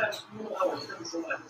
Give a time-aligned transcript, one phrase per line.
[0.00, 1.40] 但是如果按我们这么说的